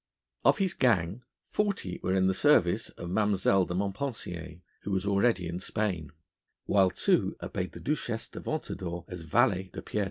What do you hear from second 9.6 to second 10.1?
de pied.